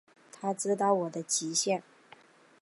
[0.31, 1.83] 他知道我的极限